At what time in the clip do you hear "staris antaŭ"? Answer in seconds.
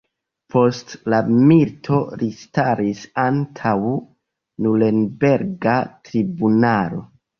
2.39-3.75